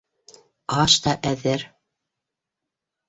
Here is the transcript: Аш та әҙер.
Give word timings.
Аш 0.77 0.95
та 1.07 1.13
әҙер. 1.33 1.67